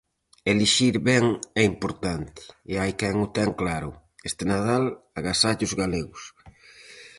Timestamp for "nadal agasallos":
4.51-5.73